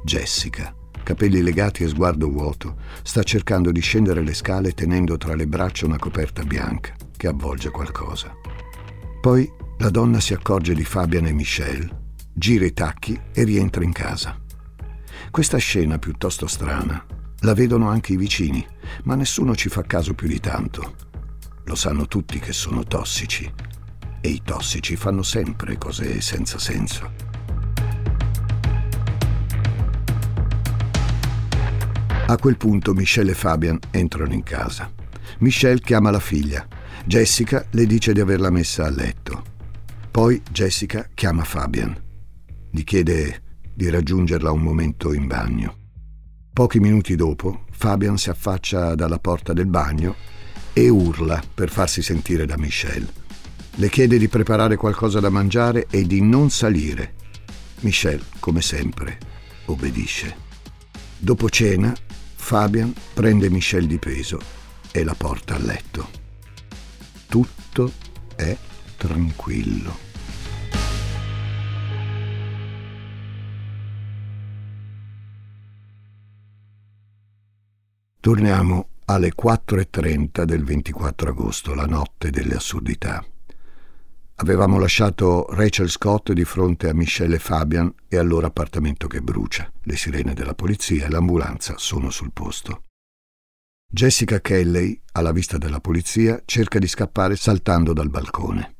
[0.06, 5.48] Jessica, capelli legati e sguardo vuoto, sta cercando di scendere le scale tenendo tra le
[5.48, 8.34] braccia una coperta bianca che avvolge qualcosa.
[9.20, 11.90] Poi la donna si accorge di Fabian e Michelle,
[12.32, 14.40] gira i tacchi e rientra in casa.
[15.32, 17.04] Questa scena piuttosto strana
[17.40, 18.64] la vedono anche i vicini,
[19.06, 20.94] ma nessuno ci fa caso più di tanto.
[21.64, 23.52] Lo sanno tutti che sono tossici
[24.22, 27.12] e i tossici fanno sempre cose senza senso.
[32.28, 34.92] A quel punto Michelle e Fabian entrano in casa.
[35.40, 36.68] Michelle chiama la figlia.
[37.04, 39.51] Jessica le dice di averla messa a letto.
[40.12, 41.98] Poi Jessica chiama Fabian.
[42.70, 43.44] Gli chiede
[43.74, 45.78] di raggiungerla un momento in bagno.
[46.52, 50.16] Pochi minuti dopo, Fabian si affaccia dalla porta del bagno
[50.74, 53.08] e urla per farsi sentire da Michelle.
[53.76, 57.14] Le chiede di preparare qualcosa da mangiare e di non salire.
[57.80, 59.18] Michelle, come sempre,
[59.68, 60.36] obbedisce.
[61.18, 61.96] Dopo cena,
[62.36, 64.42] Fabian prende Michelle di peso
[64.92, 66.10] e la porta a letto.
[67.30, 67.94] Tutto
[68.36, 68.58] è
[69.02, 69.98] tranquillo.
[78.20, 83.26] Torniamo alle 4.30 del 24 agosto, la notte delle assurdità.
[84.36, 89.22] Avevamo lasciato Rachel Scott di fronte a Michelle e Fabian e al loro appartamento che
[89.22, 89.72] brucia.
[89.82, 92.84] Le sirene della polizia e l'ambulanza sono sul posto.
[93.92, 98.76] Jessica Kelley, alla vista della polizia, cerca di scappare saltando dal balcone.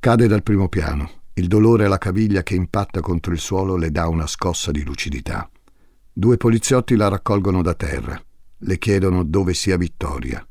[0.00, 1.22] Cade dal primo piano.
[1.34, 5.50] Il dolore alla caviglia che impatta contro il suolo le dà una scossa di lucidità.
[6.12, 8.22] Due poliziotti la raccolgono da terra.
[8.58, 10.46] Le chiedono dove sia Vittoria.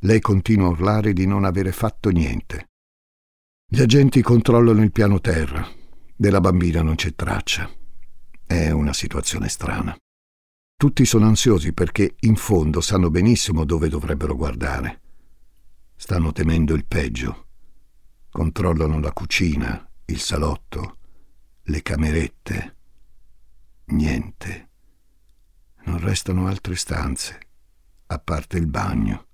[0.00, 2.68] Lei continua a urlare di non avere fatto niente.
[3.66, 5.66] Gli agenti controllano il piano terra.
[6.14, 7.70] Della bambina non c'è traccia.
[8.44, 9.96] È una situazione strana.
[10.76, 15.00] Tutti sono ansiosi perché in fondo sanno benissimo dove dovrebbero guardare.
[15.96, 17.41] Stanno temendo il peggio
[18.32, 20.96] controllano la cucina, il salotto,
[21.64, 22.76] le camerette.
[23.86, 24.70] Niente.
[25.84, 27.38] Non restano altre stanze,
[28.06, 29.26] a parte il bagno.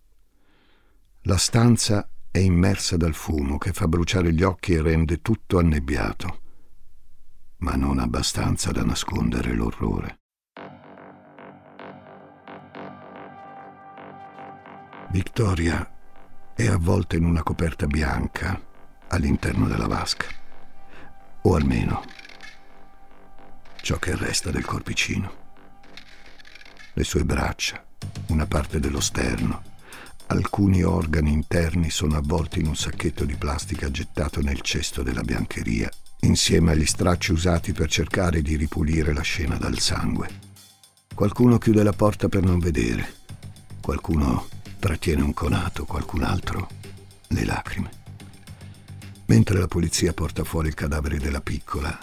[1.23, 6.41] La stanza è immersa dal fumo che fa bruciare gli occhi e rende tutto annebbiato,
[7.59, 10.19] ma non abbastanza da nascondere l'orrore.
[15.11, 15.89] Victoria
[16.55, 18.68] è avvolta in una coperta bianca
[19.09, 20.27] all'interno della vasca,
[21.43, 22.03] o almeno
[23.81, 25.47] ciò che resta del corpicino.
[26.93, 27.83] Le sue braccia,
[28.27, 29.63] una parte dello sterno,
[30.27, 35.89] alcuni organi interni sono avvolti in un sacchetto di plastica gettato nel cesto della biancheria,
[36.21, 40.29] insieme agli stracci usati per cercare di ripulire la scena dal sangue.
[41.15, 43.15] Qualcuno chiude la porta per non vedere,
[43.81, 44.49] qualcuno
[44.79, 46.69] trattiene un conato, qualcun altro
[47.29, 47.98] le lacrime.
[49.29, 51.99] Mentre la polizia porta fuori il cadavere della piccola,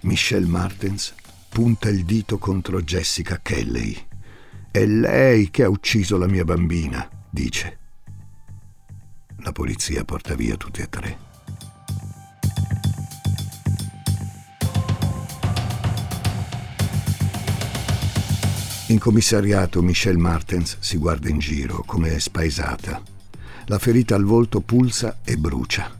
[0.00, 1.14] Michelle Martens
[1.48, 3.96] punta il dito contro Jessica Kelley.
[4.70, 7.78] È lei che ha ucciso la mia bambina, dice.
[9.38, 11.18] La polizia porta via tutti e tre.
[18.88, 23.02] In commissariato Michelle Martens si guarda in giro come spaesata.
[23.64, 25.99] La ferita al volto pulsa e brucia.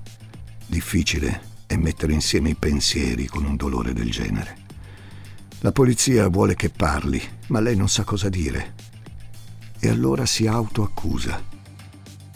[0.71, 4.57] Difficile è mettere insieme i pensieri con un dolore del genere.
[5.61, 8.75] La polizia vuole che parli, ma lei non sa cosa dire.
[9.81, 11.51] E allora si autoaccusa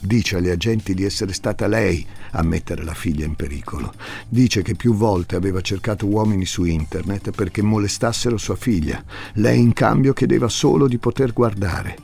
[0.04, 3.94] Dice agli agenti di essere stata lei a mettere la figlia in pericolo.
[4.28, 9.02] Dice che più volte aveva cercato uomini su internet perché molestassero sua figlia.
[9.34, 11.96] Lei in cambio chiedeva solo di poter guardare.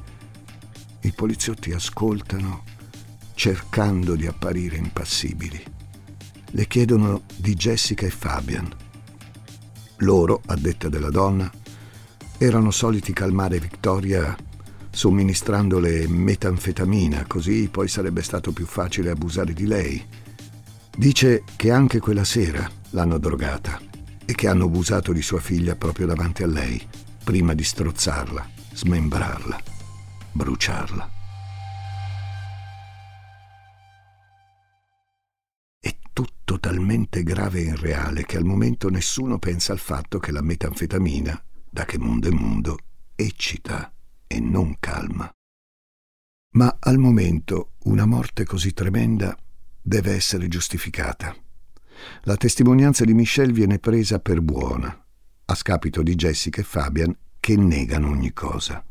[1.00, 2.64] I poliziotti ascoltano
[3.34, 5.62] cercando di apparire impassibili.
[6.53, 8.68] Le chiedono di Jessica e Fabian.
[9.98, 11.51] Loro, a detta della donna,
[12.38, 14.36] erano soliti calmare Victoria
[14.90, 20.05] somministrandole metanfetamina, così poi sarebbe stato più facile abusare di lei.
[20.96, 23.80] Dice che anche quella sera l'hanno drogata
[24.24, 26.84] e che hanno abusato di sua figlia proprio davanti a lei,
[27.22, 29.61] prima di strozzarla, smembrarla,
[30.32, 31.18] bruciarla.
[36.59, 41.84] Talmente grave e irreale che al momento nessuno pensa al fatto che la metanfetamina, da
[41.84, 42.78] che mondo è mondo,
[43.14, 43.92] eccita
[44.26, 45.30] e non calma.
[46.55, 49.36] Ma al momento una morte così tremenda
[49.80, 51.34] deve essere giustificata.
[52.22, 55.05] La testimonianza di Michelle viene presa per buona,
[55.44, 58.84] a scapito di Jessica e Fabian che negano ogni cosa.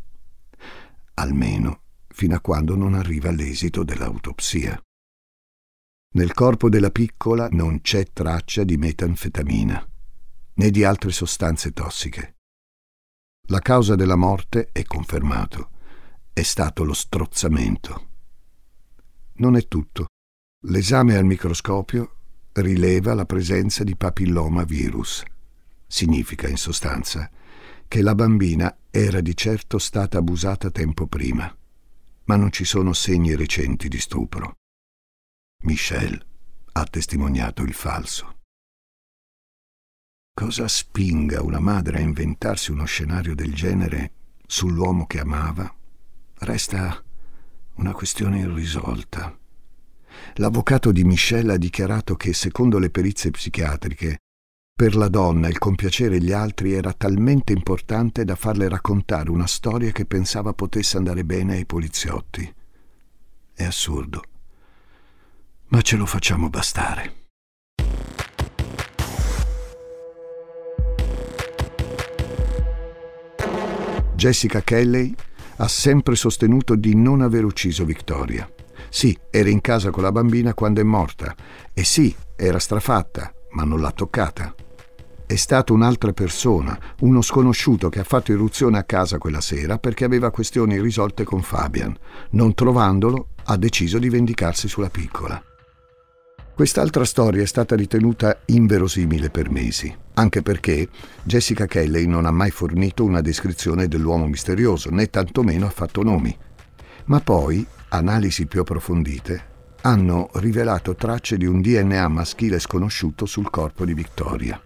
[1.16, 4.80] Almeno fino a quando non arriva l'esito dell'autopsia.
[6.12, 9.88] Nel corpo della piccola non c'è traccia di metanfetamina
[10.60, 12.36] né di altre sostanze tossiche.
[13.48, 15.70] La causa della morte, è confermato,
[16.34, 18.08] è stato lo strozzamento.
[19.36, 20.08] Non è tutto.
[20.68, 22.16] L'esame al microscopio
[22.54, 25.24] rileva la presenza di papilloma virus.
[25.88, 27.32] Significa, in sostanza,
[27.88, 31.56] che la bambina era di certo stata abusata tempo prima,
[32.26, 34.59] ma non ci sono segni recenti di stupro.
[35.64, 36.26] Michelle
[36.72, 38.38] ha testimoniato il falso.
[40.34, 44.12] Cosa spinga una madre a inventarsi uno scenario del genere
[44.48, 45.76] sull'uomo che amava
[46.40, 47.04] resta
[47.76, 49.38] una questione irrisolta.
[50.36, 54.20] L'avvocato di Michelle ha dichiarato che, secondo le perizie psichiatriche,
[54.74, 59.92] per la donna il compiacere gli altri era talmente importante da farle raccontare una storia
[59.92, 62.54] che pensava potesse andare bene ai poliziotti.
[63.54, 64.24] È assurdo,
[65.70, 67.14] ma ce lo facciamo bastare.
[74.16, 75.16] Jessica Kelley
[75.58, 78.50] ha sempre sostenuto di non aver ucciso Victoria.
[78.90, 81.34] Sì, era in casa con la bambina quando è morta.
[81.74, 84.54] E sì, era strafatta, ma non l'ha toccata.
[85.26, 90.04] È stata un'altra persona, uno sconosciuto che ha fatto irruzione a casa quella sera perché
[90.04, 91.96] aveva questioni risolte con Fabian.
[92.32, 95.42] Non trovandolo, ha deciso di vendicarsi sulla piccola.
[96.60, 100.90] Quest'altra storia è stata ritenuta inverosimile per mesi, anche perché
[101.24, 106.38] Jessica Kelly non ha mai fornito una descrizione dell'uomo misterioso, né tantomeno ha fatto nomi.
[107.06, 109.44] Ma poi, analisi più approfondite,
[109.84, 114.62] hanno rivelato tracce di un DNA maschile sconosciuto sul corpo di Victoria.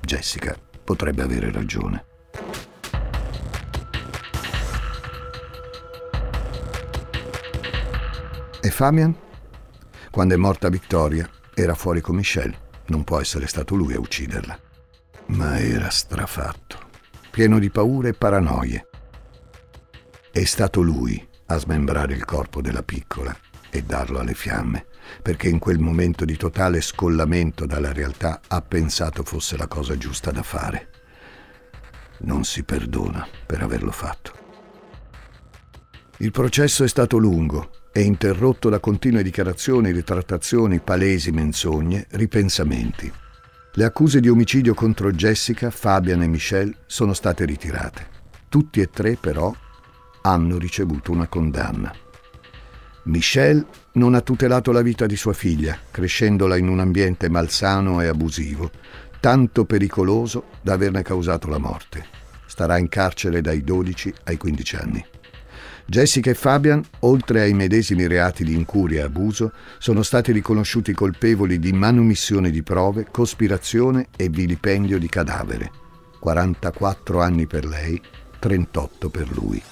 [0.00, 2.04] Jessica potrebbe avere ragione.
[8.60, 9.22] E Fabian?
[10.14, 12.56] Quando è morta Victoria, era fuori con Michelle.
[12.86, 14.56] Non può essere stato lui a ucciderla.
[15.30, 16.78] Ma era strafatto,
[17.32, 18.86] pieno di paure e paranoie.
[20.30, 23.36] È stato lui a smembrare il corpo della piccola
[23.68, 24.86] e darlo alle fiamme,
[25.20, 30.30] perché in quel momento di totale scollamento dalla realtà ha pensato fosse la cosa giusta
[30.30, 30.90] da fare.
[32.18, 34.32] Non si perdona per averlo fatto.
[36.18, 43.10] Il processo è stato lungo e interrotto da continue dichiarazioni, ritrattazioni, palesi menzogne, ripensamenti.
[43.74, 48.08] Le accuse di omicidio contro Jessica, Fabian e Michelle sono state ritirate.
[48.48, 49.54] Tutti e tre, però,
[50.22, 51.94] hanno ricevuto una condanna.
[53.04, 58.08] Michelle non ha tutelato la vita di sua figlia, crescendola in un ambiente malsano e
[58.08, 58.72] abusivo,
[59.20, 62.04] tanto pericoloso da averne causato la morte.
[62.46, 65.06] Starà in carcere dai 12 ai 15 anni.
[65.86, 71.58] Jessica e Fabian, oltre ai medesimi reati di incuria e abuso, sono stati riconosciuti colpevoli
[71.58, 75.70] di manomissione di prove, cospirazione e vilipendio di cadavere.
[76.18, 78.00] 44 anni per lei,
[78.38, 79.62] 38 per lui.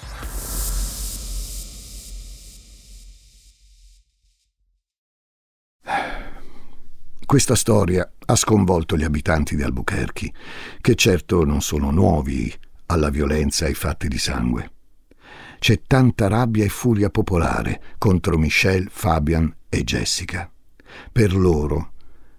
[7.25, 10.31] Questa storia ha sconvolto gli abitanti di Albuquerque,
[10.79, 12.53] che certo non sono nuovi
[12.87, 14.72] alla violenza e ai fatti di sangue
[15.63, 20.51] c'è tanta rabbia e furia popolare contro Michelle, Fabian e Jessica.
[21.09, 21.93] Per loro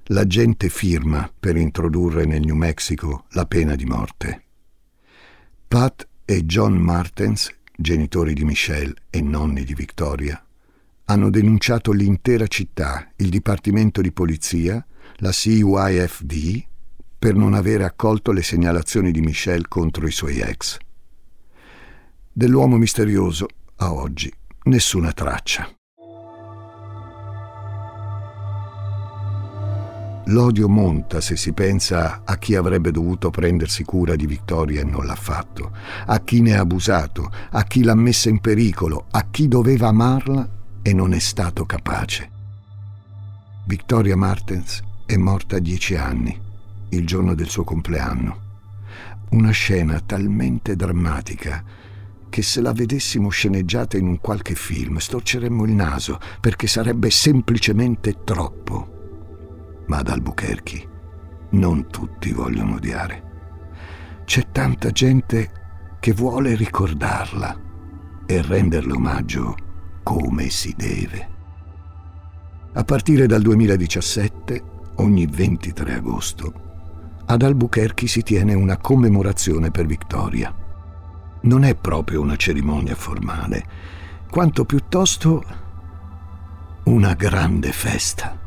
[0.09, 4.43] la gente firma per introdurre nel New Mexico la pena di morte.
[5.66, 10.45] Pat e John Martens, genitori di Michelle e nonni di Victoria,
[11.07, 14.85] hanno denunciato l'intera città, il Dipartimento di Polizia,
[15.16, 16.62] la CYFD,
[17.18, 20.77] per non avere accolto le segnalazioni di Michelle contro i suoi ex.
[22.37, 24.28] Dell'uomo misterioso, a oggi,
[24.64, 25.68] nessuna traccia.
[30.24, 35.07] L'odio monta se si pensa a chi avrebbe dovuto prendersi cura di Vittoria e non
[35.07, 35.70] l'ha fatto,
[36.07, 40.49] a chi ne ha abusato, a chi l'ha messa in pericolo, a chi doveva amarla
[40.82, 42.30] e non è stato capace.
[43.68, 46.37] Victoria Martens è morta a dieci anni,
[46.89, 48.43] il giorno del suo compleanno.
[49.30, 51.82] Una scena talmente drammatica
[52.35, 58.24] che se la vedessimo sceneggiata in un qualche film storceremmo il naso perché sarebbe semplicemente
[58.24, 59.85] troppo.
[59.87, 60.89] Ma ad Albuquerque
[61.51, 63.22] non tutti vogliono odiare.
[64.24, 67.57] C'è tanta gente che vuole ricordarla
[68.26, 69.55] e renderle omaggio
[70.03, 71.28] come si deve.
[72.72, 74.62] A partire dal 2017,
[74.97, 76.53] ogni 23 agosto,
[77.26, 80.62] ad Albuquerque si tiene una commemorazione per Victoria
[81.45, 83.66] non è proprio una cerimonia formale,
[84.30, 85.45] quanto piuttosto
[86.84, 88.40] una grande festa.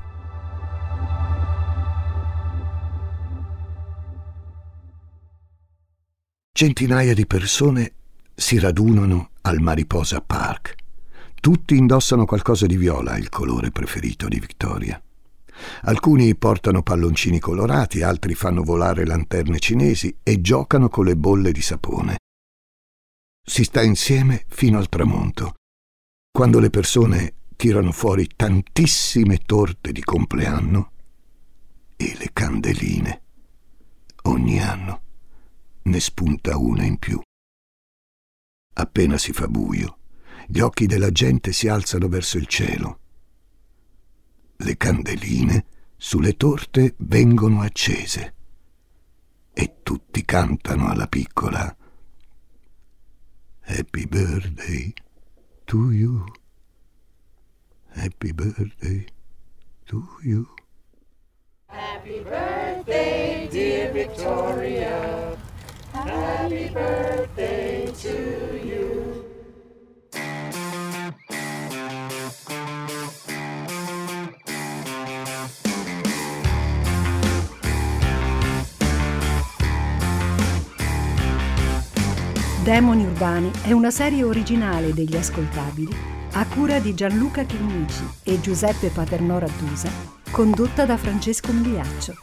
[6.51, 7.93] Centinaia di persone
[8.33, 10.75] si radunano al Mariposa Park.
[11.39, 14.99] Tutti indossano qualcosa di viola, il colore preferito di Victoria.
[15.83, 21.61] Alcuni portano palloncini colorati, altri fanno volare lanterne cinesi e giocano con le bolle di
[21.61, 22.16] sapone
[23.49, 25.55] si sta insieme fino al tramonto.
[26.29, 30.91] Quando le persone tirano fuori tantissime torte di compleanno
[31.95, 33.21] e le candeline.
[34.23, 35.01] Ogni anno
[35.83, 37.19] ne spunta una in più.
[38.73, 39.99] Appena si fa buio,
[40.45, 42.99] gli occhi della gente si alzano verso il cielo.
[44.57, 48.35] Le candeline sulle torte vengono accese
[49.53, 51.76] e tutti cantano alla piccola
[53.68, 54.93] Happy birthday
[55.68, 56.26] to you.
[57.93, 59.05] Happy birthday
[59.89, 60.47] to you.
[61.68, 65.38] Happy birthday, dear Victoria.
[65.91, 68.46] Happy birthday to you.
[82.68, 85.89] Demoni Urbani è una serie originale degli ascoltabili
[86.34, 89.89] a cura di Gianluca Chinnici e Giuseppe Paternò Rattusa,
[90.32, 92.15] condotta da Francesco Migliaccio.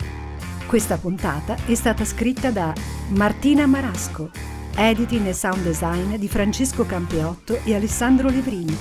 [0.66, 2.74] Questa puntata è stata scritta da
[3.12, 4.28] Martina Marasco,
[4.76, 8.76] editing e sound design di Francesco Campeotto e Alessandro Levrini,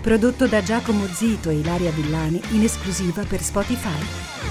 [0.00, 4.43] prodotto da Giacomo Zito e Ilaria Villani in esclusiva per Spotify.